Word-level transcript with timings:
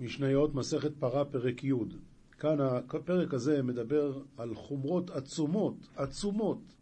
משניות 0.00 0.54
מסכת 0.54 0.92
פרה 0.98 1.24
פרק 1.24 1.64
י'. 1.64 1.72
כאן 2.38 2.60
הפרק 2.60 3.34
הזה 3.34 3.62
מדבר 3.62 4.22
על 4.36 4.54
חומרות 4.54 5.10
עצומות, 5.10 5.88
עצומות, 5.96 6.74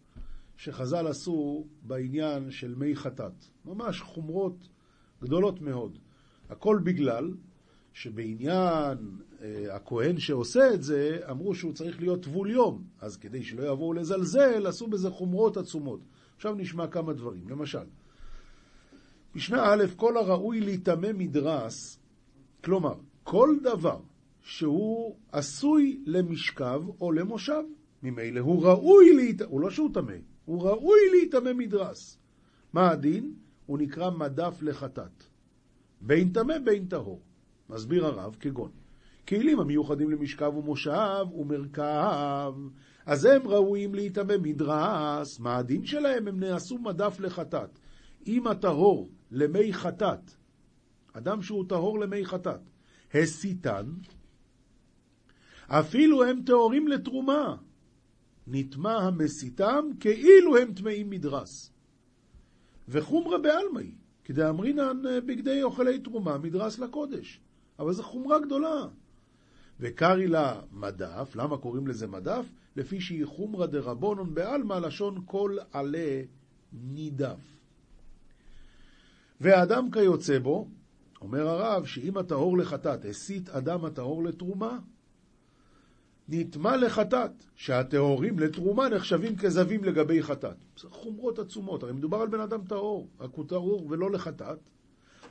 שחז"ל 0.57 1.07
עשו 1.07 1.67
בעניין 1.83 2.51
של 2.51 2.75
מי 2.75 2.97
חטאת. 2.97 3.45
ממש 3.65 4.01
חומרות 4.01 4.69
גדולות 5.23 5.61
מאוד. 5.61 5.99
הכל 6.49 6.81
בגלל 6.85 7.35
שבעניין 7.93 8.99
אה, 9.43 9.77
הכהן 9.77 10.19
שעושה 10.19 10.75
את 10.75 10.83
זה, 10.83 11.19
אמרו 11.31 11.55
שהוא 11.55 11.73
צריך 11.73 12.01
להיות 12.01 12.23
טבול 12.23 12.51
יום. 12.51 12.85
אז 13.01 13.17
כדי 13.17 13.43
שלא 13.43 13.73
יבואו 13.73 13.93
לזלזל, 13.93 14.67
עשו 14.67 14.87
בזה 14.87 15.11
חומרות 15.11 15.57
עצומות. 15.57 16.01
עכשיו 16.37 16.55
נשמע 16.55 16.87
כמה 16.87 17.13
דברים. 17.13 17.49
למשל, 17.49 17.87
משנה 19.35 19.73
א', 19.73 19.85
כל 19.97 20.17
הראוי 20.17 20.61
להיטמא 20.61 21.13
מדרס, 21.15 21.99
כלומר, 22.67 22.95
כל 23.23 23.57
דבר 23.63 24.01
שהוא 24.41 25.17
עשוי 25.33 26.03
למשכב 26.07 26.83
או 27.01 27.13
למושב, 27.13 27.63
ממילא 28.03 28.41
הוא 28.41 28.67
ראוי 28.67 29.15
להיטמא, 29.15 29.47
הוא 29.49 29.61
לא 29.61 29.71
שהוא 29.71 29.91
טמא, 29.95 30.15
הוא 30.45 30.63
ראוי 30.63 31.01
להיטמא 31.11 31.53
מדרס. 31.53 32.19
מה 32.73 32.91
הדין? 32.91 33.35
הוא 33.67 33.79
נקרא 33.79 34.11
מדף 34.11 34.59
לחטאת. 34.63 35.25
בין 36.01 36.33
טמא 36.33 36.59
בין 36.59 36.87
טהור. 36.87 37.23
מסביר 37.71 38.07
הרב 38.07 38.37
כגון. 38.41 38.71
כלים 39.29 39.61
המיוחדים 39.61 40.11
למשכב 40.11 40.57
ומושב 40.57 41.27
ומרכב, 41.35 42.55
אז 43.07 43.25
הם 43.25 43.49
ראויים 43.49 43.95
להיטמא 43.95 44.35
מדרס. 44.43 45.41
מה 45.41 45.57
הדין 45.57 45.85
שלהם? 45.85 46.29
הם 46.29 46.41
נעשו 46.41 46.79
מדף 46.79 47.21
לחטאת. 47.21 47.79
אם 48.27 48.47
הטהור 48.47 49.11
למי 49.31 49.73
חטאת, 49.73 50.31
אדם 51.19 51.43
שהוא 51.43 51.65
טהור 51.69 51.99
למי 51.99 52.25
חטאת, 52.25 52.61
הסיתן, 53.15 53.87
אפילו 55.67 56.25
הם 56.25 56.43
טהורים 56.47 56.89
לתרומה. 56.89 57.57
נטמע 58.47 58.97
המסיתם 58.97 59.85
כאילו 60.01 60.57
הם 60.57 60.75
טמאים 60.75 61.11
מדרס. 61.11 61.73
וחומרה 62.89 63.39
בעלמאי, 63.39 63.95
כדאמרינן 64.25 65.03
בגדי 65.27 65.63
אוכלי 65.63 65.99
תרומה 65.99 66.39
מדרס 66.39 66.79
לקודש. 66.79 67.41
אבל 67.79 67.93
זו 67.93 68.03
חומרה 68.03 68.39
גדולה. 68.39 68.87
וקרי 69.81 70.27
לה 70.27 70.61
מדף, 70.73 71.33
למה 71.37 71.59
קוראים 71.59 71.87
לזה 71.87 72.07
מדף? 72.07 72.47
לפי 72.77 73.01
שהיא 73.01 73.27
חומרה 73.27 73.67
דרבונון 73.67 74.35
בעלמא, 74.35 74.75
לשון 74.75 75.23
כל 75.25 75.57
עלה 75.73 76.23
נידף. 76.73 77.57
ואדם 79.41 79.91
כיוצא 79.91 80.39
בו, 80.39 80.69
אומר 81.27 81.49
הרב, 81.49 81.87
שאם 81.87 82.17
הטהור 82.17 82.59
לחטאת 82.59 83.05
הסית 83.05 83.49
אדם 83.49 83.85
הטהור 83.85 84.25
לתרומה, 84.25 84.79
נטמע 86.29 86.77
לחטאת, 86.77 87.31
שהטהורים 87.55 88.39
לתרומה 88.39 88.89
נחשבים 88.89 89.37
כזבים 89.37 89.85
לגבי 89.85 90.23
חטאת. 90.23 90.57
חומרות 90.89 91.39
עצומות, 91.39 91.83
הרי 91.83 91.93
מדובר 91.93 92.17
על 92.17 92.29
בן 92.29 92.41
אדם 92.41 92.65
טהור, 92.65 93.09
רק 93.21 93.31
הוא 93.35 93.49
טהור 93.49 93.87
ולא 93.91 94.11
לחטאת, 94.11 94.59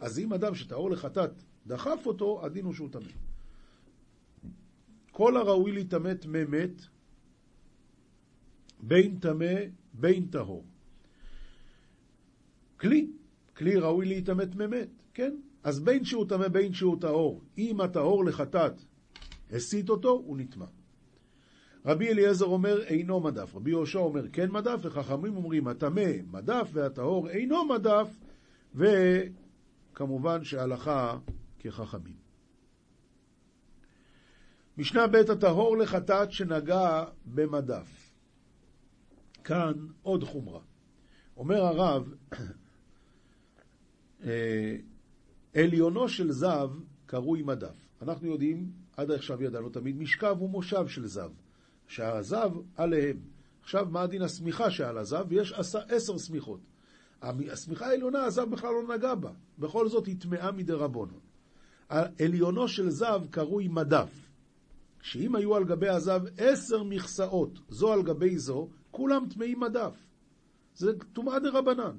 אז 0.01 0.19
אם 0.19 0.33
אדם 0.33 0.55
שטהור 0.55 0.91
לחטאת 0.91 1.31
דחף 1.67 2.05
אותו, 2.05 2.45
הדין 2.45 2.65
הוא 2.65 2.73
שהוא 2.73 2.89
טמא. 2.91 3.11
כל 5.11 5.37
הראוי 5.37 5.71
להיטמא 5.71 6.13
טמא 6.13 6.43
מת, 6.47 6.81
בין 8.79 9.19
טמא, 9.19 9.55
בין 9.93 10.25
טהור. 10.25 10.65
כלי, 12.79 13.07
כלי 13.57 13.75
ראוי 13.75 14.05
להיטמא 14.05 14.45
טמא 14.45 14.67
מת, 14.67 14.89
כן? 15.13 15.35
אז 15.65 15.79
בין 15.79 16.05
שהוא 16.05 16.25
טמא 16.29 16.47
בין 16.47 16.73
שהוא 16.73 17.01
טהור, 17.01 17.41
אם 17.57 17.81
הטהור 17.81 18.25
לחטאת 18.25 18.73
הסית 19.51 19.89
אותו, 19.89 20.09
הוא 20.09 20.37
נטמא. 20.37 20.65
רבי 21.85 22.09
אליעזר 22.09 22.45
אומר 22.45 22.83
אינו 22.83 23.19
מדף, 23.19 23.55
רבי 23.55 23.69
יהושע 23.69 23.99
אומר 23.99 24.29
כן 24.29 24.51
מדף, 24.51 24.79
וחכמים 24.81 25.37
אומרים 25.37 25.67
הטמא 25.67 26.11
מדף 26.31 26.69
והטהור 26.73 27.29
אינו 27.29 27.65
מדף, 27.65 28.19
וכמובן 28.75 30.43
שההלכה 30.43 31.17
כחכמים. 31.59 32.17
משנה 34.77 35.07
ב' 35.07 35.15
הטהור 35.15 35.77
לחטאת 35.77 36.31
שנגע 36.31 37.03
במדף. 37.25 38.11
כאן 39.43 39.73
עוד 40.01 40.23
חומרה. 40.23 40.61
אומר 41.37 41.61
הרב, 41.65 42.13
אה, 44.25 44.75
עליונו 45.55 46.09
של 46.09 46.31
זב 46.31 46.69
קרוי 47.05 47.41
מדף. 47.41 47.75
אנחנו 48.01 48.27
יודעים, 48.27 48.71
עד 48.97 49.11
עכשיו 49.11 49.43
ידענו 49.43 49.69
תמיד, 49.69 49.97
משכב 49.97 50.41
ומושב 50.41 50.87
של 50.87 51.07
זב, 51.07 51.31
שהזב 51.87 52.51
עליהם. 52.75 53.19
עכשיו, 53.61 53.87
מה 53.91 54.01
הדין 54.01 54.21
השמיכה 54.21 54.71
שעל 54.71 54.97
הזב? 54.97 55.25
ויש 55.27 55.53
עשר 55.89 56.17
שמיכות. 56.17 56.59
השמיכה 57.21 57.85
העליונה, 57.85 58.23
הזב 58.23 58.49
בכלל 58.49 58.69
לא 58.73 58.95
נגע 58.95 59.15
בה. 59.15 59.31
בכל 59.59 59.89
זאת 59.89 60.05
היא 60.05 60.15
טמאה 60.19 60.51
מדי 60.51 60.73
רבונו. 60.73 61.19
עליונו 61.89 62.67
של 62.67 62.89
זב 62.89 63.21
קרוי 63.29 63.67
מדף, 63.67 64.29
שאם 65.01 65.35
היו 65.35 65.55
על 65.55 65.63
גבי 65.63 65.89
הזב 65.89 66.21
עשר 66.37 66.83
מכסאות, 66.83 67.59
זו 67.69 67.93
על 67.93 68.03
גבי 68.03 68.37
זו, 68.37 68.69
כולם 68.91 69.25
טמאים 69.33 69.59
מדף. 69.59 69.95
זה 70.75 70.91
טומאה 71.13 71.39
דה 71.39 71.49
רבנן. 71.49 71.97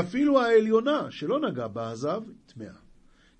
אפילו 0.00 0.40
העליונה, 0.40 1.10
שלא 1.10 1.40
נגע 1.40 1.68
בה 1.68 1.90
הזב, 1.90 2.22
טמאה. 2.46 2.72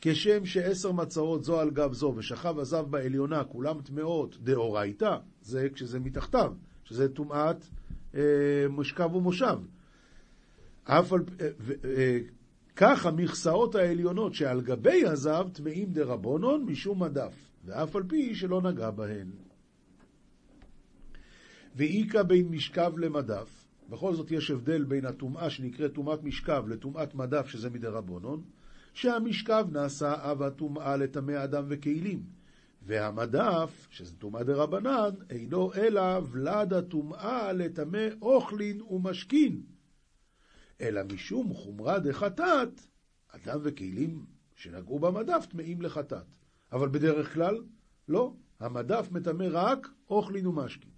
כשם 0.00 0.46
שעשר 0.46 0.92
מצעות 0.92 1.44
זו 1.44 1.60
על 1.60 1.70
גב 1.70 1.92
זו, 1.92 2.14
ושכב 2.16 2.58
הזב 2.58 2.86
בעליונה, 2.90 3.44
כולם 3.44 3.82
טמאות 3.82 4.36
דאורייתא, 4.42 5.16
זה 5.42 5.68
כשזה 5.74 6.00
מתחתיו, 6.00 6.54
שזה 6.84 7.08
טומאת 7.08 7.56
אה, 8.14 8.20
משכב 8.70 9.14
ומושב. 9.14 9.58
אף 10.84 11.12
על, 11.12 11.20
אה, 11.40 11.48
אה, 11.84 12.18
כך 12.76 13.06
המכסאות 13.06 13.74
העליונות 13.74 14.34
שעל 14.34 14.60
גבי 14.60 15.06
הזב 15.06 15.48
טמאים 15.52 15.92
דרבונון 15.92 16.64
משום 16.64 17.02
מדף, 17.02 17.34
ואף 17.64 17.96
על 17.96 18.02
פי 18.08 18.34
שלא 18.34 18.62
נגע 18.62 18.90
בהן. 18.90 19.30
ואיכא 21.76 22.22
בין 22.22 22.48
משכב 22.48 22.92
למדף, 22.98 23.61
בכל 23.92 24.14
זאת 24.14 24.30
יש 24.30 24.50
הבדל 24.50 24.84
בין 24.84 25.06
הטומאה 25.06 25.50
שנקראת 25.50 25.94
טומאת 25.94 26.22
משכב 26.22 26.64
לטומאת 26.68 27.14
מדף 27.14 27.48
שזה 27.48 27.70
מדרבונון, 27.70 28.42
שהמשכב 28.94 29.66
נעשה 29.72 30.30
אב 30.30 30.42
הטומאה 30.42 30.96
לטמא 30.96 31.44
אדם 31.44 31.64
וכלים, 31.68 32.22
והמדף, 32.82 33.86
שזה 33.90 34.16
טומאה 34.16 34.44
דרבנן, 34.44 35.10
אינו 35.30 35.74
אלא 35.74 36.20
ולד 36.30 36.72
הטומאה 36.72 37.52
לטמא 37.52 38.06
אוכלין 38.22 38.82
ומשכין. 38.82 39.62
אלא 40.80 41.00
משום 41.12 41.54
חומרה 41.54 41.98
דחטאת, 41.98 42.80
אדם 43.28 43.60
וכלים 43.62 44.24
שנגעו 44.54 44.98
במדף 44.98 45.46
טמאים 45.50 45.82
לחטאת. 45.82 46.26
אבל 46.72 46.88
בדרך 46.88 47.34
כלל, 47.34 47.62
לא. 48.08 48.34
המדף 48.60 49.08
מטמא 49.10 49.46
רק 49.50 49.88
אוכלין 50.10 50.46
ומשכין. 50.46 50.90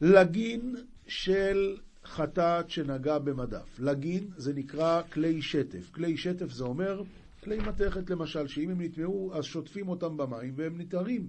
לגין 0.00 0.76
של 1.10 1.76
חטאת 2.04 2.70
שנגע 2.70 3.18
במדף. 3.18 3.78
לגין 3.78 4.30
זה 4.36 4.52
נקרא 4.54 5.02
כלי 5.02 5.42
שטף. 5.42 5.90
כלי 5.94 6.16
שטף 6.16 6.50
זה 6.50 6.64
אומר 6.64 7.02
כלי 7.42 7.58
מתכת 7.58 8.10
למשל, 8.10 8.46
שאם 8.46 8.70
הם 8.70 8.80
נטמעו 8.80 9.30
אז 9.34 9.44
שוטפים 9.44 9.88
אותם 9.88 10.16
במים 10.16 10.54
והם 10.56 10.80
נטהרים. 10.80 11.28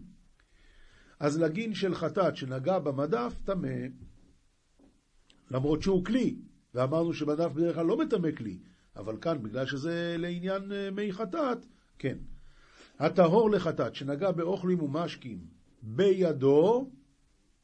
אז 1.19 1.39
לגין 1.39 1.73
של 1.73 1.95
חטאת 1.95 2.35
שנגע 2.35 2.79
במדף 2.79 3.33
טמא, 3.45 3.77
למרות 5.51 5.81
שהוא 5.81 6.05
כלי, 6.05 6.35
ואמרנו 6.73 7.13
שבדף 7.13 7.51
בדרך 7.51 7.75
כלל 7.75 7.85
לא 7.85 7.97
מטמא 7.97 8.31
כלי, 8.31 8.57
אבל 8.95 9.17
כאן, 9.21 9.43
בגלל 9.43 9.65
שזה 9.65 10.15
לעניין 10.17 10.71
אה, 10.71 10.91
מי 10.91 11.13
חטאת, 11.13 11.65
כן. 11.99 12.17
הטהור 12.99 13.49
לחטאת, 13.49 13.95
שנגע 13.95 14.31
באוכלים 14.31 14.81
ומשקים 14.81 15.39
בידו, 15.81 16.91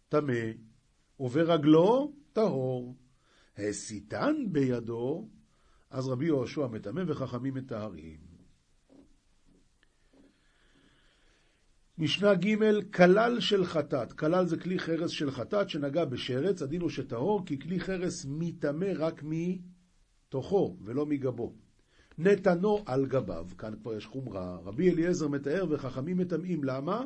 טמא, 0.09 0.66
וברגלו, 1.19 2.13
טהור. 2.33 2.95
הסיתן 3.57 4.35
בידו, 4.51 5.27
אז 5.89 6.07
רבי 6.07 6.25
יהושע 6.25 6.67
מטמא 6.67 7.03
וחכמים 7.07 7.53
מטהרים. 7.53 8.27
משנה 11.97 12.35
ג' 12.35 12.91
כלל 12.93 13.39
של 13.39 13.65
חטאת, 13.65 14.13
כלל 14.13 14.45
זה 14.45 14.57
כלי 14.57 14.79
חרס 14.79 15.11
של 15.11 15.31
חטאת 15.31 15.69
שנגע 15.69 16.05
בשרץ, 16.05 16.61
הדין 16.61 16.81
הוא 16.81 16.89
שטהור, 16.89 17.45
כי 17.45 17.59
כלי 17.59 17.79
חרס 17.79 18.25
מטמא 18.29 18.87
רק 18.97 19.23
מתוכו 19.23 20.77
ולא 20.81 21.05
מגבו. 21.05 21.53
נתנו 22.17 22.83
על 22.85 23.05
גביו, 23.05 23.47
כאן 23.57 23.73
כבר 23.81 23.93
יש 23.93 24.05
חומרה, 24.05 24.57
רבי 24.63 24.91
אליעזר 24.91 25.27
מתאר 25.27 25.65
וחכמים 25.69 26.17
מטמאים, 26.17 26.63
למה? 26.63 27.01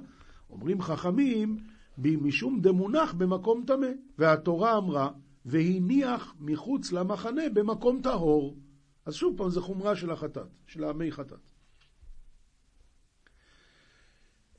אומרים 0.49 0.81
חכמים, 0.81 1.57
משום 2.03 2.61
דמונח 2.61 3.13
במקום 3.13 3.63
טמא, 3.67 3.87
והתורה 4.17 4.77
אמרה, 4.77 5.11
והניח 5.45 6.35
מחוץ 6.39 6.91
למחנה 6.91 7.41
במקום 7.53 8.01
טהור. 8.03 8.57
אז 9.05 9.13
שוב 9.13 9.37
פעם, 9.37 9.49
זו 9.49 9.61
חומרה 9.61 9.95
של 9.95 10.11
החטאת, 10.11 10.47
של 10.67 10.83
המי 10.83 11.11
חטאת. 11.11 11.51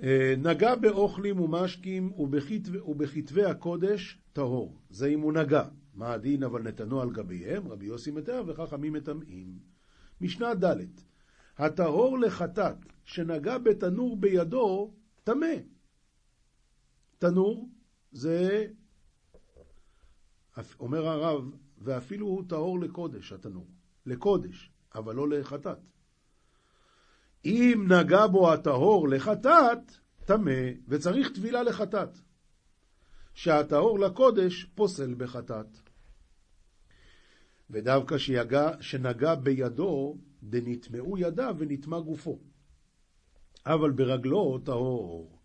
אה, 0.03 0.35
נגע 0.39 0.75
באוכלים 0.75 1.41
ומשקים 1.41 2.13
ובכתבי 2.87 3.45
הקודש 3.45 4.19
טהור. 4.33 4.77
זה 4.91 5.07
אם 5.07 5.21
הוא 5.21 5.33
נגע. 5.33 5.65
מה 5.95 6.13
הדין 6.13 6.43
אבל 6.43 6.63
נתנו 6.63 7.01
על 7.01 7.11
גביהם? 7.11 7.69
רבי 7.69 7.87
יוסי 7.87 8.11
מתאר 8.11 8.43
וחכמים 8.47 8.93
מטמאים. 8.93 9.59
משנה 10.21 10.55
ד' 10.55 10.77
הטהור 11.59 12.19
לחטאת 12.19 12.77
שנגע 13.05 13.59
בתנור 13.59 14.17
בידו, 14.17 14.95
טמא. 15.25 15.47
תנור 17.23 17.69
זה, 18.13 18.67
אומר 20.81 21.07
הרב, 21.07 21.45
ואפילו 21.79 22.27
הוא 22.27 22.45
טהור 22.49 22.81
לקודש, 22.81 23.33
התנור. 23.33 23.67
לקודש, 24.07 24.71
אבל 24.95 25.15
לא 25.15 25.29
לחטאת. 25.29 25.79
אם 27.45 27.89
נגע 27.89 28.27
בו 28.27 28.53
הטהור 28.53 29.09
לחטאת, 29.09 29.79
טמא, 30.25 30.61
וצריך 30.89 31.33
טבילה 31.35 31.63
לחטאת. 31.63 32.19
שהטהור 33.35 33.99
לקודש 33.99 34.65
פוסל 34.65 35.15
בחטאת. 35.15 35.79
ודווקא 37.71 38.19
שיגע, 38.19 38.71
שנגע 38.81 39.35
בידו, 39.35 40.19
דנטמעו 40.43 41.19
ידיו 41.19 41.57
ונטמע 41.59 42.01
גופו. 42.01 42.39
אבל 43.67 43.91
ברגלו 43.91 44.59
טהור, 44.59 45.42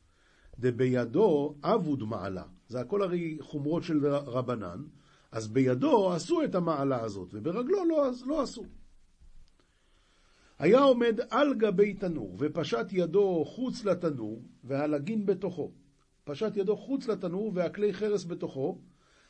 דבידו 0.59 1.55
אבוד 1.63 2.03
מעלה. 2.03 2.43
זה 2.67 2.79
הכל 2.79 3.03
הרי 3.03 3.37
חומרות 3.41 3.83
של 3.83 4.07
רבנן, 4.07 4.83
אז 5.31 5.47
בידו 5.47 6.13
עשו 6.13 6.43
את 6.43 6.55
המעלה 6.55 7.01
הזאת, 7.01 7.29
וברגלו 7.33 7.85
לא, 7.85 8.11
לא 8.25 8.41
עשו. 8.41 8.63
היה 10.59 10.79
עומד 10.79 11.19
על 11.29 11.53
גבי 11.53 11.93
תנור, 11.93 12.35
ופשט 12.39 12.87
ידו 12.91 13.45
חוץ 13.45 13.85
לתנור, 13.85 14.41
והלגין 14.63 15.25
בתוכו. 15.25 15.71
פשט 16.23 16.57
ידו 16.57 16.77
חוץ 16.77 17.07
לתנור, 17.07 17.51
והכלי 17.55 17.93
חרס 17.93 18.25
בתוכו, 18.25 18.77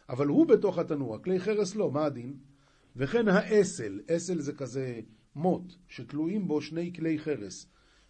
אבל 0.09 0.27
הוא 0.27 0.47
בתוך 0.47 0.77
התנור, 0.77 1.15
הכלי 1.15 1.39
חרס 1.39 1.75
לא, 1.75 1.91
מה 1.91 2.05
הדין? 2.05 2.37
וכן 2.95 3.27
האסל, 3.27 3.99
אסל 4.11 4.39
זה 4.39 4.53
כזה 4.53 4.99
מוט, 5.35 5.73
שתלויים 5.87 6.47
בו 6.47 6.61
שני 6.61 6.93
כלי 6.93 7.19
חרס. 7.19 7.67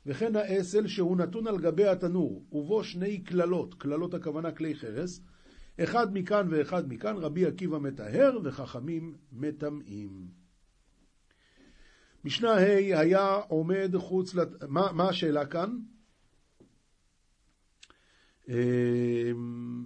וכן 0.07 0.35
האסל 0.35 0.87
שהוא 0.87 1.17
נתון 1.17 1.47
על 1.47 1.57
גבי 1.57 1.87
התנור, 1.87 2.45
ובו 2.51 2.83
שני 2.83 3.23
קללות, 3.23 3.73
קללות 3.73 4.13
הכוונה 4.13 4.51
כלי 4.51 4.75
חרס, 4.75 5.21
אחד 5.83 6.07
מכאן 6.13 6.47
ואחד 6.51 6.93
מכאן, 6.93 7.17
רבי 7.17 7.45
עקיבא 7.45 7.77
מטהר 7.77 8.39
וחכמים 8.43 9.17
מטמאים. 9.31 10.27
משנה 12.25 12.51
ה' 12.53 12.99
היה 12.99 13.35
עומד 13.35 13.91
חוץ, 13.97 14.35
לת... 14.35 14.63
מה, 14.63 14.91
מה 14.91 15.09
השאלה 15.09 15.45
כאן? 15.45 15.77
אמ, 18.47 19.85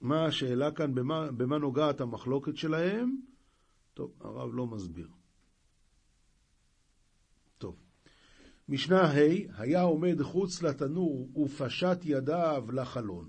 מה 0.00 0.24
השאלה 0.26 0.70
כאן, 0.70 0.94
במה, 0.94 1.32
במה 1.32 1.58
נוגעת 1.58 2.00
המחלוקת 2.00 2.56
שלהם? 2.56 3.16
טוב, 3.94 4.12
הרב 4.20 4.54
לא 4.54 4.66
מסביר. 4.66 5.08
טוב. 7.58 7.76
משנה 8.68 9.02
ה' 9.02 9.16
היה 9.56 9.82
עומד 9.82 10.22
חוץ 10.22 10.62
לתנור 10.62 11.28
ופשט 11.44 11.98
ידיו 12.04 12.64
לחלון, 12.72 13.28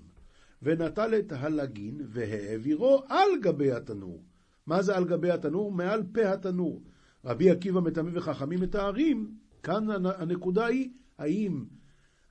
ונטל 0.62 1.14
את 1.18 1.32
הלגין 1.32 2.00
והעבירו 2.08 3.02
על 3.08 3.40
גבי 3.42 3.72
התנור. 3.72 4.24
מה 4.66 4.82
זה 4.82 4.96
על 4.96 5.04
גבי 5.04 5.30
התנור? 5.30 5.72
מעל 5.72 6.02
פה 6.12 6.32
התנור. 6.32 6.82
רבי 7.24 7.50
עקיבא 7.50 7.80
מטמא 7.80 8.10
וחכמים 8.14 8.60
מתארים, 8.60 9.34
כאן 9.62 10.06
הנקודה 10.06 10.66
היא, 10.66 10.90
האם, 11.18 11.64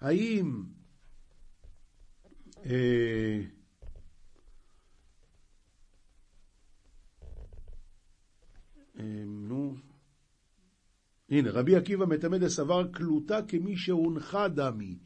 האם, 0.01 0.63
אה, 2.65 3.41
אה, 8.99 9.23
נו, 9.25 9.64
הנה, 11.29 11.51
רבי 11.51 11.75
עקיבא 11.75 12.05
מטמא 12.05 12.37
דסבר 12.37 12.93
כלותה 12.93 13.39
כמי 13.47 13.77
שהונחה 13.77 14.47
דמי. 14.47 14.97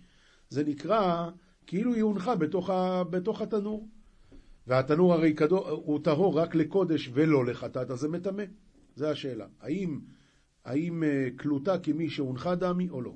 זה 0.49 0.63
נקרא 0.63 1.29
כאילו 1.67 1.93
היא 1.93 2.03
הונחה 2.03 2.35
בתוך, 2.35 2.69
ה, 2.69 3.03
בתוך 3.03 3.41
התנור. 3.41 3.87
והתנור 4.67 5.13
הרי 5.13 5.35
כדור, 5.35 5.69
הוא 5.69 6.03
טהור 6.03 6.39
רק 6.39 6.55
לקודש 6.55 7.09
ולא 7.13 7.45
לחטאת, 7.45 7.91
אז 7.91 7.99
זה 7.99 8.09
מטמא. 8.09 8.43
זה 8.95 9.09
השאלה. 9.09 9.47
האם, 9.59 9.99
האם 10.65 11.03
כלותה 11.39 11.71
אה, 11.73 11.79
כמי 11.79 12.09
שהונחה 12.09 12.55
דמי 12.55 12.89
או 12.89 13.01
לא? 13.01 13.15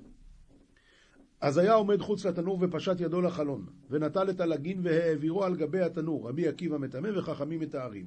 אז 1.42 1.58
היה 1.58 1.74
עומד 1.74 2.02
חוץ 2.02 2.26
לתנור 2.26 2.58
ופשט 2.62 3.00
ידו 3.00 3.22
לחלון, 3.22 3.66
ונטל 3.90 4.30
את 4.30 4.40
הלגין 4.40 4.80
והעבירו 4.84 5.44
על 5.44 5.56
גבי 5.56 5.82
התנור, 5.82 6.30
רבי 6.30 6.48
עקיבא 6.48 6.78
מטמא 6.78 7.10
וחכמים 7.16 7.60
מתארים. 7.60 8.06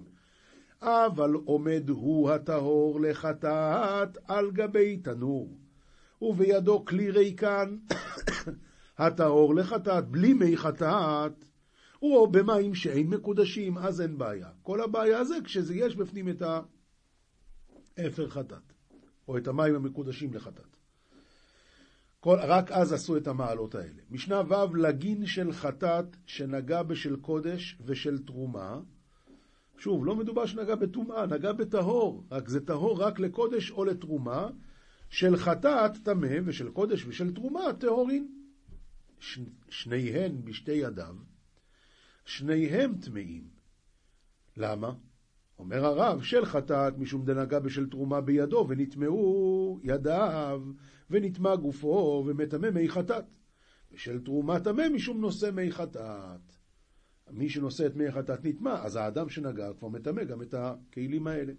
אבל 0.82 1.32
עומד 1.32 1.88
הוא 1.88 2.30
הטהור 2.30 3.00
לחטאת 3.00 4.18
על 4.24 4.50
גבי 4.50 4.96
תנור, 4.96 5.58
ובידו 6.22 6.84
כלי 6.84 7.10
ריקן, 7.10 7.76
הטהור 8.98 9.54
לחטאת 9.54 10.08
בלי 10.08 10.32
מי 10.32 10.56
חטאת, 10.56 11.44
או 12.02 12.30
במים 12.30 12.74
שאין 12.74 13.06
מקודשים, 13.06 13.78
אז 13.78 14.00
אין 14.00 14.18
בעיה. 14.18 14.48
כל 14.62 14.80
הבעיה 14.80 15.24
זה 15.24 15.36
כשיש 15.44 15.96
בפנים 15.96 16.28
את 16.28 16.42
האפר 17.98 18.28
חטאת, 18.28 18.72
או 19.28 19.38
את 19.38 19.48
המים 19.48 19.74
המקודשים 19.74 20.34
לחטאת. 20.34 20.76
כל, 22.20 22.36
רק 22.42 22.72
אז 22.72 22.92
עשו 22.92 23.16
את 23.16 23.26
המעלות 23.26 23.74
האלה. 23.74 24.02
משנה 24.10 24.40
ו' 24.40 24.76
לגין 24.76 25.26
של 25.26 25.52
חטאת 25.52 26.16
שנגע 26.26 26.82
בשל 26.82 27.16
קודש 27.16 27.78
ושל 27.84 28.18
תרומה. 28.18 28.80
שוב, 29.78 30.06
לא 30.06 30.16
מדובר 30.16 30.46
שנגע 30.46 30.74
בטומאה, 30.74 31.26
נגע 31.26 31.52
בטהור, 31.52 32.26
רק 32.30 32.48
זה 32.48 32.66
טהור 32.66 33.02
רק 33.02 33.18
לקודש 33.18 33.70
או 33.70 33.84
לתרומה, 33.84 34.48
של 35.08 35.36
חטאת 35.36 35.92
טמא 36.02 36.36
ושל 36.44 36.70
קודש 36.70 37.04
ושל 37.06 37.34
תרומה 37.34 37.72
טהורין. 37.78 38.28
ש... 39.20 39.38
שניהן 39.68 40.44
בשתי 40.44 40.72
ידיו, 40.72 41.16
שניהם 42.24 42.94
טמאים. 43.00 43.48
למה? 44.56 44.92
אומר 45.58 45.84
הרב, 45.84 46.22
של 46.22 46.44
חטאת 46.44 46.98
משום 46.98 47.24
דנגע 47.24 47.58
בשל 47.58 47.90
תרומה 47.90 48.20
בידו, 48.20 48.66
ונטמעו 48.68 49.80
ידיו, 49.82 50.62
ונטמע 51.10 51.56
גופו, 51.56 52.24
ומטמא 52.26 52.70
מי 52.70 52.88
חטאת. 52.88 53.24
ושל 53.92 54.20
תרומה 54.20 54.60
טמא 54.60 54.88
משום 54.88 55.20
נושא 55.20 55.50
מי 55.52 55.72
חטאת. 55.72 56.55
מי 57.30 57.48
שנושא 57.48 57.86
את 57.86 57.96
מי 57.96 58.12
חטאת 58.12 58.44
נטמע, 58.44 58.82
אז 58.84 58.96
האדם 58.96 59.28
שנגע 59.28 59.72
כבר 59.78 59.88
מטמא 59.88 60.24
גם 60.24 60.42
את 60.42 60.54
הכלים 60.54 61.26
האלה. 61.26 61.52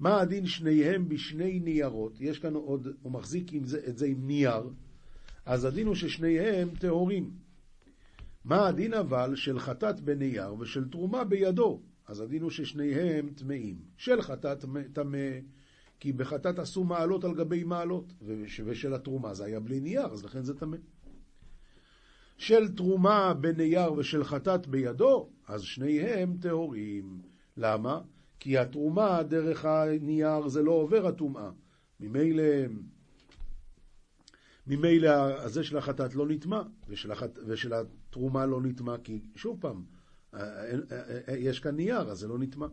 מה 0.00 0.20
הדין 0.20 0.46
שניהם 0.46 1.08
בשני 1.08 1.60
ניירות? 1.60 2.20
יש 2.20 2.38
כאן 2.38 2.54
עוד, 2.54 2.88
הוא 3.02 3.12
מחזיק 3.12 3.52
עם 3.52 3.64
זה, 3.64 3.80
את 3.88 3.98
זה 3.98 4.06
עם 4.06 4.26
נייר, 4.26 4.70
אז 5.46 5.64
הדין 5.64 5.86
הוא 5.86 5.94
ששניהם 5.94 6.68
טהורים. 6.78 7.30
מה 8.44 8.68
הדין 8.68 8.94
אבל 8.94 9.36
של 9.36 9.58
חטאת 9.58 10.00
בנייר 10.00 10.54
ושל 10.54 10.88
תרומה 10.88 11.24
בידו? 11.24 11.82
אז 12.06 12.20
הדין 12.20 12.42
הוא 12.42 12.50
ששניהם 12.50 13.28
טמאים. 13.28 13.76
של 13.96 14.22
חטאת 14.22 14.64
טמא, 14.92 15.28
כי 16.00 16.12
בחטאת 16.12 16.58
עשו 16.58 16.84
מעלות 16.84 17.24
על 17.24 17.34
גבי 17.34 17.64
מעלות, 17.64 18.12
ושל 18.64 18.94
התרומה 18.94 19.34
זה 19.34 19.44
היה 19.44 19.60
בלי 19.60 19.80
נייר, 19.80 20.06
אז 20.06 20.24
לכן 20.24 20.44
זה 20.44 20.54
טמא. 20.54 20.76
של 22.36 22.68
תרומה 22.68 23.34
בנייר 23.34 23.92
ושל 23.92 24.24
חטאת 24.24 24.66
בידו, 24.66 25.30
אז 25.48 25.62
שניהם 25.62 26.36
טהורים. 26.40 27.22
למה? 27.56 28.00
כי 28.40 28.58
התרומה 28.58 29.22
דרך 29.22 29.64
הנייר 29.64 30.48
זה 30.48 30.62
לא 30.62 30.72
עובר 30.72 31.06
הטומאה. 31.06 31.50
ממילא 32.00 32.42
ממילא 34.66 35.08
הזה 35.38 35.64
של 35.64 35.78
החטאת 35.78 36.14
לא 36.14 36.26
נטמע, 36.28 36.62
ושל, 36.88 37.12
החט... 37.12 37.38
ושל 37.46 37.72
התרומה 37.72 38.46
לא 38.46 38.60
נטמע, 38.62 38.96
כי 39.04 39.20
שוב 39.34 39.60
פעם, 39.60 39.84
אה, 40.34 40.40
אה, 40.40 40.74
אה, 41.28 41.36
יש 41.36 41.60
כאן 41.60 41.76
נייר, 41.76 42.10
אז 42.10 42.18
זה 42.18 42.28
לא 42.28 42.38
נטמע. 42.38 42.66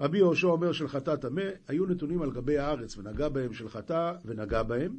רבי 0.00 0.18
יהושע 0.18 0.46
אומר 0.46 0.72
של 0.72 0.88
חטאת 0.88 1.20
טמא, 1.20 1.42
היו 1.68 1.86
נתונים 1.86 2.22
על 2.22 2.30
גבי 2.30 2.58
הארץ, 2.58 2.96
ונגע 2.96 3.28
בהם 3.28 3.52
של 3.52 3.68
חטא, 3.68 4.12
ונגע 4.24 4.62
בהם. 4.62 4.98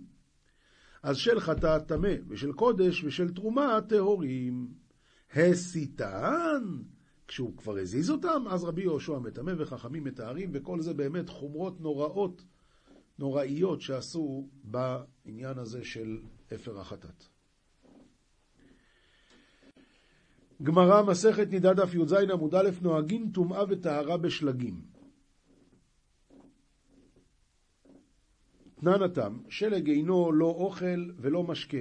אז 1.03 1.18
של 1.18 1.39
חטאת 1.39 1.88
טמא, 1.88 2.13
ושל 2.27 2.51
קודש, 2.51 3.03
ושל 3.03 3.34
תרומה 3.34 3.79
טהורים. 3.89 4.68
הסיתן, 5.36 6.63
כשהוא 7.27 7.58
כבר 7.58 7.77
הזיז 7.77 8.10
אותם, 8.10 8.44
אז 8.50 8.63
רבי 8.63 8.82
יהושע 8.82 9.20
מטמא 9.20 9.53
וחכמים 9.58 10.03
מתארים, 10.03 10.50
וכל 10.53 10.82
זה 10.82 10.94
באמת 10.94 11.29
חומרות 11.29 11.82
נוראות 11.82 12.44
נוראיות 13.20 13.82
שעשו 13.82 14.48
בעניין 14.63 15.58
הזה 15.58 15.84
של 15.84 16.20
אפר 16.53 16.79
החטאת. 16.79 17.24
גמרא, 20.63 21.01
מסכת 21.03 21.48
נידה 21.51 21.74
דף 21.74 21.94
י"ז 21.94 22.13
עמוד 22.13 22.56
א', 22.56 22.70
נוהגים 22.82 23.32
טומאה 23.34 23.63
וטהרה 23.70 24.18
בשלגים. 24.18 24.99
תנן 28.80 29.02
התם, 29.04 29.38
שלג 29.50 29.90
אינו 29.90 30.32
לא 30.32 30.46
אוכל 30.46 31.12
ולא 31.18 31.44
משקה. 31.44 31.78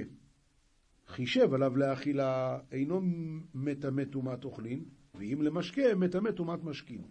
חישב 1.07 1.53
עליו 1.53 1.77
לאכילה, 1.77 2.59
אינו 2.71 3.01
מטמא 3.53 4.03
טומאת 4.03 4.45
אוכלין, 4.45 4.85
ואם 5.15 5.41
למשקה, 5.41 5.95
מטמא 5.95 6.31
טומאת 6.31 6.63
משקין. 6.63 7.01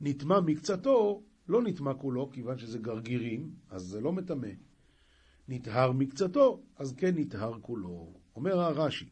נטמע 0.00 0.40
מקצתו, 0.40 1.22
לא 1.48 1.62
נטמע 1.62 1.94
כולו, 1.94 2.30
כיוון 2.30 2.58
שזה 2.58 2.78
גרגירים, 2.78 3.50
אז 3.70 3.82
זה 3.82 4.00
לא 4.00 4.12
מטמא. 4.12 4.50
נטהר 5.48 5.92
מקצתו, 5.92 6.62
אז 6.76 6.94
כן 6.96 7.18
נטהר 7.18 7.60
כולו. 7.60 8.12
אומר 8.36 8.60
הרש"י, 8.60 9.08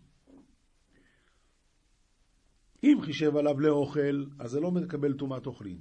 אם 2.85 2.99
חישב 3.03 3.37
עליו 3.37 3.61
לאוכל, 3.61 4.25
אז 4.39 4.51
זה 4.51 4.61
לא 4.61 4.71
מקבל 4.71 5.13
טומאת 5.13 5.47
אוכלין. 5.47 5.79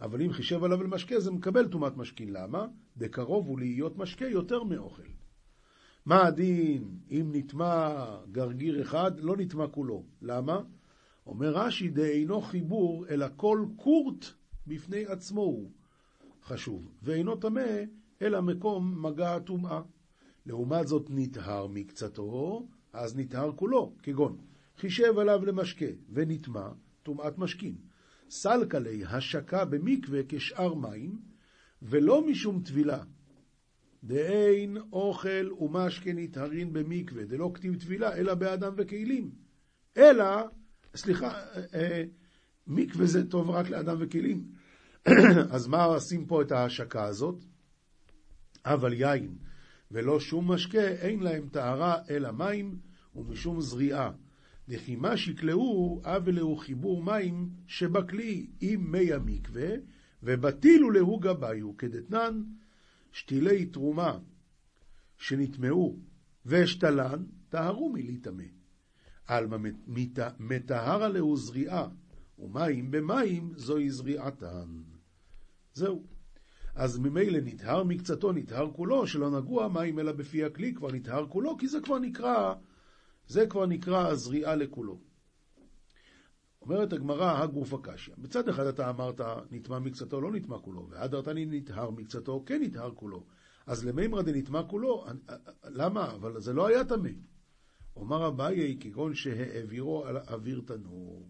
אבל 0.00 0.22
אם 0.22 0.32
חישב 0.32 0.64
עליו 0.64 0.82
למשקה, 0.82 1.20
זה 1.20 1.30
מקבל 1.30 1.68
טומאת 1.68 1.96
משקין. 1.96 2.32
למה? 2.32 2.66
דקרוב 2.96 3.46
הוא 3.46 3.58
להיות 3.58 3.98
משקה 3.98 4.28
יותר 4.28 4.62
מאוכל. 4.62 5.02
מה 6.06 6.26
הדין 6.26 6.98
אם 7.10 7.30
נטמע 7.32 8.06
גרגיר 8.32 8.82
אחד, 8.82 9.20
לא 9.20 9.36
נטמע 9.36 9.66
כולו. 9.66 10.04
למה? 10.22 10.60
אומר 11.26 11.52
רש"י, 11.52 11.88
דאינו 11.88 12.40
חיבור, 12.40 13.06
אלא 13.08 13.26
כל 13.36 13.64
קורט 13.76 14.24
בפני 14.66 15.06
עצמו 15.06 15.40
הוא 15.40 15.70
חשוב, 16.44 16.90
ואינו 17.02 17.36
טמא, 17.36 17.66
אלא 18.22 18.40
מקום 18.40 19.06
מגע 19.06 19.34
הטומאה. 19.34 19.80
לעומת 20.46 20.88
זאת 20.88 21.06
נטהר 21.10 21.66
מקצתו, 21.66 22.66
אז 22.92 23.16
נטהר 23.16 23.52
כולו, 23.52 23.92
כגון 24.02 24.36
חישב 24.76 25.18
עליו 25.18 25.44
למשקה 25.44 25.86
ונטמע, 26.12 26.68
טומאת 27.02 27.38
משכין. 27.38 27.89
סלקה 28.30 28.78
לי 28.78 29.04
השקה 29.04 29.64
במקווה 29.64 30.20
כשאר 30.28 30.74
מים, 30.74 31.18
ולא 31.82 32.26
משום 32.26 32.62
טבילה. 32.62 33.02
דאין 34.04 34.76
אוכל 34.92 35.52
ומשקה 35.60 36.12
נטהרין 36.12 36.72
במקווה, 36.72 37.24
דלא 37.24 37.50
כתיב 37.54 37.76
טבילה, 37.80 38.16
אלא 38.16 38.34
באדם 38.34 38.72
וכלים. 38.76 39.30
אלא, 39.96 40.24
סליחה, 40.94 41.28
אה, 41.28 41.62
אה, 41.74 42.04
מקווה 42.66 43.06
זה 43.06 43.30
טוב 43.30 43.50
רק 43.50 43.70
לאדם 43.70 43.96
וכלים. 44.00 44.44
אז 45.54 45.66
מה 45.66 45.84
עושים 45.84 46.26
פה 46.26 46.42
את 46.42 46.52
ההשקה 46.52 47.04
הזאת? 47.04 47.44
אבל 48.64 48.92
יין 48.92 49.38
ולא 49.90 50.20
שום 50.20 50.52
משקה, 50.52 50.88
אין 50.88 51.20
להם 51.20 51.48
טהרה 51.48 51.96
אלא 52.10 52.30
מים 52.30 52.78
ומשום 53.14 53.60
זריעה. 53.60 54.10
וכי 54.70 54.96
מה 54.96 55.16
שקלעו, 55.16 56.00
אבלהו 56.04 56.56
חיבור 56.56 57.02
מים 57.02 57.50
שבכלי 57.66 58.46
עם 58.60 58.92
מי 58.92 59.12
המקווה, 59.12 59.68
ובטילו 60.22 60.90
להו 60.90 61.18
גביו, 61.18 61.76
כדתנן 61.76 62.42
שתילי 63.12 63.66
תרומה 63.66 64.18
שנטמעו 65.18 65.98
ואשתלן, 66.46 67.24
טהרו 67.48 67.92
מלהיטמא. 67.92 68.44
עלמא 69.26 69.56
מטהרה 70.38 71.08
להו 71.08 71.36
זריעה, 71.36 71.88
ומים 72.38 72.90
במים 72.90 73.52
זוהי 73.56 73.90
זריעתן. 73.90 74.82
זהו. 75.74 76.02
אז 76.74 76.98
ממילא 76.98 77.38
נטהר 77.44 77.84
מקצתו, 77.84 78.32
נטהר 78.32 78.70
כולו, 78.72 79.06
שלא 79.06 79.30
נגוע 79.30 79.68
מים 79.68 79.98
אלא 79.98 80.12
בפי 80.12 80.44
הכלי, 80.44 80.74
כבר 80.74 80.92
נטהר 80.92 81.26
כולו, 81.28 81.58
כי 81.58 81.68
זה 81.68 81.80
כבר 81.80 81.98
נקרא 81.98 82.54
זה 83.30 83.46
כבר 83.46 83.66
נקרא 83.66 84.08
הזריעה 84.08 84.54
לכולו. 84.54 85.00
אומרת 86.62 86.92
הגמרא, 86.92 87.42
הגוף 87.42 87.74
הקשיא. 87.74 88.14
בצד 88.18 88.48
אחד 88.48 88.66
אתה 88.66 88.90
אמרת, 88.90 89.20
נטמע 89.50 89.78
מקצתו, 89.78 90.20
לא 90.20 90.32
נטמע 90.32 90.58
כולו, 90.58 90.88
והדרתני 90.90 91.46
נטהר 91.46 91.90
מקצתו, 91.90 92.42
כן 92.46 92.62
נטהר 92.62 92.94
כולו. 92.94 93.26
אז 93.66 93.84
למימרא 93.84 94.22
דנטמע 94.22 94.62
כולו, 94.62 95.06
למה? 95.64 96.12
אבל 96.14 96.40
זה 96.40 96.52
לא 96.52 96.66
היה 96.66 96.84
טמא. 96.84 97.10
אומר 97.96 98.28
אביי, 98.28 98.76
כגון 98.80 99.14
שהעבירו 99.14 100.04
על 100.04 100.16
אוויר 100.16 100.62
תנור, 100.66 101.28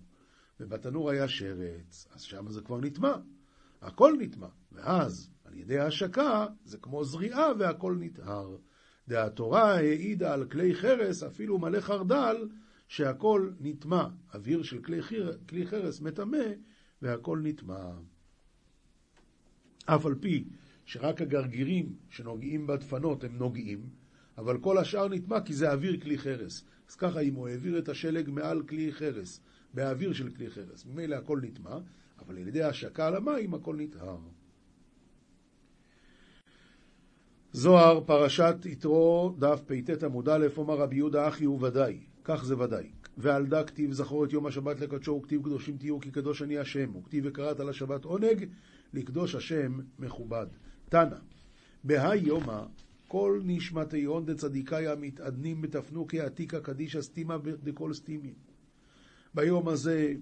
ובתנור 0.61 1.11
היה 1.11 1.28
שרץ, 1.28 2.07
אז 2.11 2.21
שם 2.21 2.49
זה 2.49 2.61
כבר 2.61 2.80
נטמע. 2.80 3.14
הכל 3.80 4.16
נטמע. 4.19 4.49
ואז, 4.73 5.30
על 5.45 5.54
ידי 5.54 5.78
ההשקה, 5.78 6.47
זה 6.64 6.78
כמו 6.78 7.04
זריעה 7.04 7.47
והכל 7.59 7.97
נטהר. 8.00 8.57
דהתורה 9.11 9.75
העידה 9.75 10.35
על 10.35 10.45
כלי 10.45 10.75
חרס, 10.75 11.23
אפילו 11.23 11.59
מלא 11.59 11.81
חרדל, 11.81 12.49
שהכל 12.88 13.50
נטמע. 13.61 14.09
אוויר 14.35 14.62
של 14.62 14.83
כלי, 14.83 15.02
חיר, 15.02 15.38
כלי 15.49 15.67
חרס 15.67 16.00
מטמא, 16.00 16.47
והכל 17.02 17.40
נטמע. 17.43 17.90
אף 19.85 20.07
על 20.07 20.14
פי 20.14 20.45
שרק 20.85 21.23
הגרגירים 21.23 21.97
שנוגעים 22.11 22.67
בדפנות 22.67 23.25
הם 23.25 23.37
נוגעים, 23.37 23.81
אבל 24.38 24.59
כל 24.59 24.79
השאר 24.79 25.09
נטמע 25.09 25.40
כי 25.40 25.52
זה 25.55 25.73
אוויר 25.73 26.00
כלי 26.00 26.19
חרס. 26.19 26.64
אז 26.88 26.97
ככה 26.97 27.21
אם 27.21 27.35
הוא 27.35 27.49
העביר 27.49 27.79
את 27.79 27.88
השלג 27.88 28.31
מעל 28.31 28.62
כלי 28.62 28.93
חרס, 28.93 29.40
באוויר 29.75 30.12
של 30.12 30.31
כלי 30.31 30.50
חרס, 30.50 30.87
ממילא 30.87 31.17
הכל 31.17 31.40
נטמע, 31.43 31.79
אבל 32.19 32.38
על 32.38 32.49
ידי 32.49 32.62
השקה 32.62 33.07
על 33.07 33.17
המים 33.17 33.55
הכל 33.55 33.76
נטהר. 33.76 34.19
זוהר, 37.52 38.00
פרשת 38.07 38.57
יתרו, 38.64 39.35
דף 39.38 39.61
פט 39.66 40.02
עמוד 40.02 40.28
א', 40.28 40.47
אומר 40.57 40.75
רבי 40.75 40.97
יהודה 40.97 41.28
אחי 41.28 41.45
הוא 41.45 41.66
ודאי, 41.66 41.99
כך 42.25 42.45
זה 42.45 42.59
ודאי. 42.59 42.90
ועל 43.19 43.47
דה 43.47 43.64
כתיב 43.64 43.92
זכור 43.92 44.25
את 44.25 44.33
יום 44.33 44.47
השבת 44.47 44.80
לקדשו, 44.80 45.12
וכתיב 45.12 45.42
קדושים 45.42 45.76
תהיו 45.76 46.00
כי 46.00 46.11
קדוש 46.11 46.42
אני 46.42 46.59
השם, 46.59 46.97
וכתיב 46.97 47.25
וקראת 47.26 47.61
על 47.61 47.69
השבת 47.69 48.04
עונג, 48.04 48.45
לקדוש 48.92 49.35
השם 49.35 49.78
מכובד. 49.99 50.47
תנא, 50.88 51.16
בהאי 51.85 52.19
יומא, 52.19 52.62
כל 53.09 53.40
נשמתי 53.45 54.04
הון 54.04 54.26
דצדיקאיה 54.26 54.97
מתעדנים 54.97 55.62
בתפנוקי 55.62 56.21
עתיקה 56.21 56.61
קדישא 56.61 57.02
סתימה 57.02 57.38
דכל 57.62 57.92
סתימין. 57.92 58.35
ביום 59.35 59.69
הזה 59.69 60.14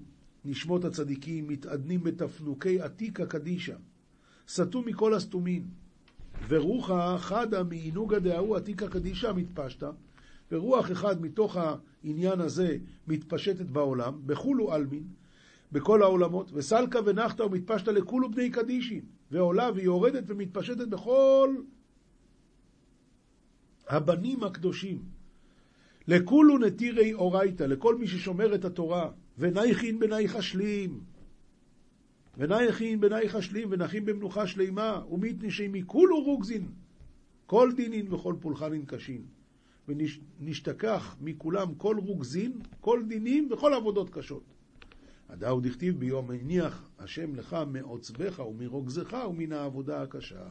נשמות 0.45 0.85
הצדיקים 0.85 1.49
מתעדנים 1.49 2.03
בתפנוקי 2.03 2.81
עתיקה 2.81 3.27
קדישא, 3.27 3.77
סתום 4.49 4.87
מכל 4.87 5.15
הסתומים. 5.15 5.88
ורוחא 6.47 7.17
חדא 7.19 7.63
מעינוגא 7.63 8.19
דההוא 8.19 8.57
עתיקא 8.57 8.87
קדישא 8.89 9.33
מתפשטא, 9.37 9.91
ורוח 10.53 10.93
אחד 10.93 11.23
מתוך 11.23 11.57
העניין 11.57 12.41
הזה 12.41 12.77
מתפשטת 13.09 13.67
בעולם, 13.67 14.21
בכולו 14.27 14.73
עלמין, 14.73 15.05
בכל 15.73 16.03
העולמות, 16.03 16.51
וסלקא 16.53 17.01
ונחתא 17.05 17.43
ומתפשטא 17.43 17.91
לכולו 17.91 18.31
בני 18.31 18.51
קדישין, 18.51 19.01
ועולה 19.31 19.71
ויורדת 19.75 20.25
ומתפשטת 20.27 20.89
בכל 20.89 21.55
הבנים 23.89 24.45
הקדושים. 24.45 25.03
לכולו 26.09 26.59
נטירי 26.59 27.15
אורייתא, 27.15 27.65
לכל 27.65 27.99
מי 27.99 28.07
ששומר 28.07 28.55
את 28.55 28.65
התורה, 28.65 29.11
ונייכין 29.39 29.99
בנייך 29.99 30.37
אשלים. 30.37 31.01
ונייכין 32.39 33.01
בנייך 33.01 33.35
אשלים 33.35 33.69
ונחים 33.71 34.05
במנוחה 34.05 34.47
שלימה, 34.47 35.03
ומיתנישי 35.11 35.69
מכולו 35.69 36.23
רוגזין, 36.23 36.69
כל 37.47 37.73
דינין 37.77 38.13
וכל 38.13 38.35
פולחנין 38.41 38.85
קשין. 38.87 39.23
ונשתכח 39.89 41.17
מכולם 41.21 41.75
כל 41.75 41.97
רוגזין, 41.99 42.53
כל 42.81 43.03
דינים 43.09 43.49
וכל 43.53 43.75
עבודות 43.75 44.11
קשות. 44.11 44.43
הדאו 45.29 45.61
דכתיב 45.61 45.99
ביום 45.99 46.31
הניח 46.31 46.89
השם 46.99 47.35
לך 47.35 47.57
מעוצבך 47.67 48.39
ומרוגזך 48.39 49.17
ומן 49.29 49.53
העבודה 49.53 50.03
הקשה. 50.03 50.45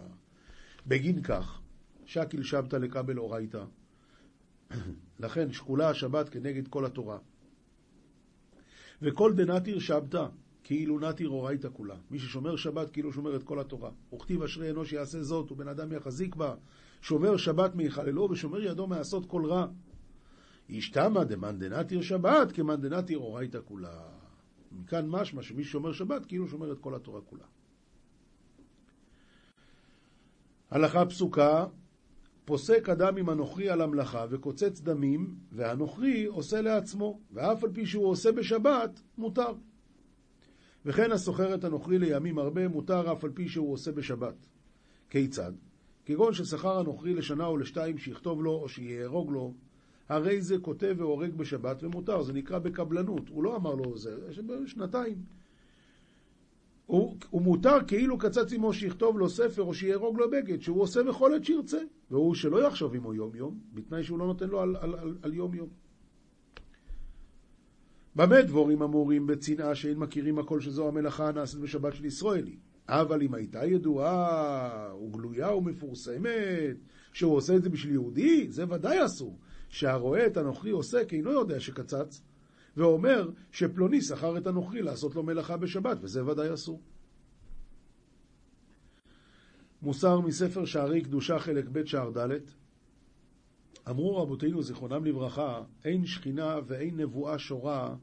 בגין 0.88 1.22
כך, 1.22 1.62
שקיל 2.06 2.44
שבתא 2.44 2.76
לקבל 2.76 3.18
אורייתא. 3.18 3.64
לכן 5.20 5.52
שקולה 5.52 5.90
השבת 5.90 6.30
כנגד 6.30 6.68
כל 6.68 6.86
התורה. 6.86 7.18
וכל 9.02 9.34
דנתיר 9.34 9.80
שבתא, 9.80 10.26
כאילו 10.68 11.00
נתיר 11.00 11.30
אורייתא 11.30 11.68
כולה. 11.74 11.96
מי 12.12 12.20
ששומר 12.20 12.56
שבת 12.56 12.90
כאילו 12.90 13.14
שומר 13.14 13.36
את 13.36 13.44
כל 13.44 13.60
התורה. 13.60 13.92
וכתיב 14.14 14.44
אשרי 14.44 14.70
אנוש 14.70 14.94
יעשה 14.94 15.24
זאת, 15.24 15.52
ובן 15.52 15.68
אדם 15.68 15.92
יחזיק 15.92 16.36
בה. 16.36 16.56
שומר 17.02 17.38
שבת 17.38 17.76
מיחללו, 17.76 18.28
ושומר 18.32 18.62
ידו 18.62 18.88
מעשות 18.88 19.26
כל 19.26 19.46
רע. 19.46 19.68
ישתמא 20.70 21.24
דמאן 21.24 21.60
שבת, 22.02 22.52
כמאן 22.52 22.82
דנתיר 22.82 23.18
אורייתא 23.18 23.60
כולה. 23.66 24.00
מכאן 24.72 25.10
משמע 25.10 25.42
שמי 25.42 25.64
ששומר 25.64 25.92
שבת 25.92 26.26
כאילו 26.26 26.48
שומר 26.48 26.72
את 26.72 26.80
כל 26.80 26.96
התורה 26.96 27.22
כולה. 27.22 27.46
הלכה 30.72 31.06
פסוקה, 31.06 31.66
פוסק 32.46 32.90
אדם 32.90 33.18
עם 33.18 33.30
הנוכרי 33.30 33.70
על 33.70 33.82
המלאכה 33.82 34.26
וקוצץ 34.30 34.82
דמים, 34.82 35.36
והנוכרי 35.52 36.26
עושה 36.26 36.62
לעצמו, 36.62 37.20
ואף 37.32 37.64
על 37.64 37.70
פי 37.74 37.86
שהוא 37.86 38.06
עושה 38.08 38.32
בשבת, 38.32 39.02
מותר. 39.18 39.54
וכן 40.88 41.12
הסוחר 41.12 41.56
את 41.56 41.64
הנוכרי 41.64 42.00
לימים 42.00 42.38
הרבה 42.38 42.68
מותר 42.68 43.12
אף 43.12 43.24
על 43.24 43.32
פי 43.32 43.48
שהוא 43.48 43.74
עושה 43.74 43.92
בשבת. 43.92 44.48
כיצד? 45.10 45.52
כגון 46.06 46.34
ששכר 46.34 46.80
הנוכרי 46.80 47.14
לשנה 47.14 47.46
או 47.46 47.58
לשתיים 47.58 47.98
שיכתוב 47.98 48.44
לו 48.44 48.52
או 48.52 48.70
שיהרוג 48.70 49.32
לו, 49.32 49.54
הרי 50.10 50.42
זה 50.42 50.58
כותב 50.58 50.96
והורג 50.98 51.34
בשבת 51.34 51.84
ומותר, 51.84 52.22
זה 52.22 52.34
נקרא 52.34 52.60
בקבלנות. 52.60 53.30
הוא 53.30 53.44
לא 53.44 53.56
אמר 53.56 53.76
לו 53.76 53.98
זה, 53.98 54.16
שנתיים. 54.66 55.18
הוא, 56.86 57.18
הוא 57.30 57.42
מותר 57.42 57.78
כאילו 57.88 58.18
קצץ 58.18 58.54
עמו 58.54 58.74
שיכתוב 58.74 59.20
לו 59.20 59.30
ספר 59.30 59.62
או 59.62 59.74
שיהרוג 59.74 60.18
לו 60.20 60.30
בגד, 60.32 60.62
שהוא 60.62 60.82
עושה 60.82 61.04
בכל 61.04 61.34
עת 61.34 61.44
שירצה, 61.44 61.82
והוא 62.12 62.36
שלא 62.36 62.68
יחשוב 62.68 62.96
עמו 62.96 63.14
יום 63.14 63.36
יום, 63.36 63.60
בתנאי 63.74 64.04
שהוא 64.04 64.20
לא 64.20 64.28
נותן 64.28 64.50
לו 64.50 64.62
על, 64.62 64.76
על, 64.76 64.96
על, 64.96 65.18
על 65.22 65.34
יום 65.34 65.54
יום. 65.54 65.70
במה 68.18 68.42
דבורים 68.42 68.82
אמורים 68.82 69.28
בצנעה 69.28 69.76
שאין 69.76 69.98
מכירים 69.98 70.40
הכל 70.40 70.62
שזו 70.62 70.88
המלאכה 70.88 71.28
הנעשית 71.28 71.60
בשבת 71.60 71.96
של 71.96 72.06
ישראלי? 72.06 72.58
אבל 72.88 73.22
אם 73.22 73.34
הייתה 73.34 73.66
ידועה 73.66 74.94
וגלויה 75.06 75.54
ומפורסמת 75.54 76.78
שהוא 77.14 77.36
עושה 77.36 77.56
את 77.56 77.64
זה 77.64 77.70
בשביל 77.70 77.94
יהודי, 77.94 78.48
זה 78.50 78.64
ודאי 78.70 79.06
אסור. 79.06 79.38
שהרואה 79.70 80.28
את 80.28 80.38
הנוכרי 80.38 80.72
עוסק 80.72 81.14
אינו 81.14 81.32
יודע 81.32 81.60
שקצץ, 81.60 82.22
ואומר 82.78 83.32
שפלוני 83.52 84.02
שכר 84.02 84.38
את 84.38 84.48
הנוכרי 84.48 84.82
לעשות 84.82 85.16
לו 85.16 85.24
מלאכה 85.24 85.58
בשבת, 85.58 85.98
וזה 86.02 86.26
ודאי 86.26 86.54
אסור. 86.54 86.82
מוסר 89.82 90.20
מספר 90.20 90.66
שערי 90.66 91.02
קדושה 91.02 91.40
חלק 91.40 91.66
ב' 91.72 91.86
שער 91.86 92.12
ד' 92.18 92.40
אמרו 93.90 94.18
רבותינו 94.18 94.64
זיכרונם 94.64 95.06
לברכה, 95.06 95.64
אין 95.86 96.06
שכינה 96.06 96.60
ואין 96.68 96.98
נבואה 96.98 97.40
שורה 97.40 97.96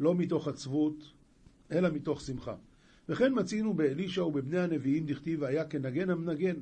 לא 0.00 0.14
מתוך 0.14 0.48
עצבות, 0.48 1.12
אלא 1.72 1.88
מתוך 1.90 2.20
שמחה. 2.20 2.54
וכן 3.08 3.32
מצינו 3.38 3.74
באלישע 3.74 4.24
ובבני 4.24 4.58
הנביאים 4.58 5.06
דכתיב 5.06 5.42
והיה 5.42 5.64
כנגן 5.64 6.10
המנגן. 6.10 6.56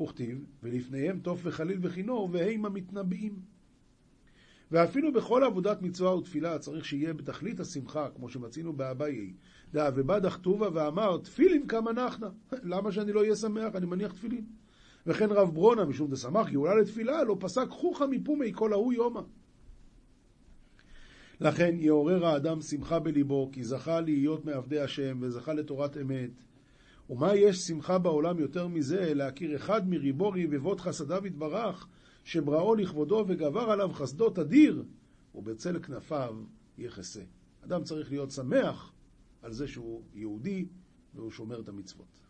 וכתיב, 0.00 0.44
ולפניהם 0.62 1.18
תוף 1.18 1.40
וחליל 1.44 1.78
וכינור, 1.82 2.28
והם 2.32 2.64
המתנבאים. 2.64 3.40
ואפילו 4.70 5.12
בכל 5.12 5.44
עבודת 5.44 5.82
מצווה 5.82 6.16
ותפילה 6.16 6.58
צריך 6.58 6.84
שיהיה 6.84 7.14
בתכלית 7.14 7.60
השמחה, 7.60 8.08
כמו 8.16 8.28
שמצינו 8.28 8.72
באביי. 8.72 9.32
דא 9.72 9.90
ובא 9.94 10.18
דכתובה 10.18 10.68
ואמר, 10.74 11.18
תפילין 11.18 11.66
כמה 11.66 11.92
נחנה. 11.92 12.28
למה 12.72 12.92
שאני 12.92 13.12
לא 13.12 13.20
אהיה 13.20 13.36
שמח? 13.36 13.76
אני 13.76 13.86
מניח 13.86 14.12
תפילין. 14.12 14.44
וכן 15.06 15.30
רב 15.30 15.54
ברונה, 15.54 15.84
משום 15.84 16.10
דשמח 16.10 16.48
גאולה 16.48 16.74
לתפילה, 16.74 17.24
לא 17.24 17.36
פסק 17.40 17.66
חוכא 17.70 18.04
מפומי 18.10 18.52
כל 18.54 18.72
ההוא 18.72 18.92
יומא. 18.92 19.20
לכן 21.40 21.74
יעורר 21.78 22.26
האדם 22.26 22.60
שמחה 22.60 22.98
בליבו, 22.98 23.50
כי 23.52 23.64
זכה 23.64 24.00
להיות 24.00 24.44
מעבדי 24.44 24.80
השם 24.80 25.18
וזכה 25.20 25.52
לתורת 25.52 25.96
אמת. 25.96 26.30
ומה 27.10 27.34
יש 27.34 27.56
שמחה 27.56 27.98
בעולם 27.98 28.38
יותר 28.38 28.68
מזה, 28.68 29.14
להכיר 29.14 29.56
אחד 29.56 29.88
מריבו 29.88 30.32
רבבות 30.34 30.80
חסדיו 30.80 31.26
יתברך, 31.26 31.86
שבראו 32.24 32.74
לכבודו 32.74 33.24
וגבר 33.28 33.70
עליו 33.70 33.92
חסדו 33.92 34.30
תדיר, 34.30 34.84
ובצל 35.34 35.78
כנפיו 35.78 36.36
יחסה. 36.78 37.22
אדם 37.64 37.82
צריך 37.82 38.10
להיות 38.10 38.30
שמח 38.30 38.92
על 39.42 39.52
זה 39.52 39.68
שהוא 39.68 40.02
יהודי 40.14 40.66
והוא 41.14 41.30
שומר 41.30 41.60
את 41.60 41.68
המצוות. 41.68 42.21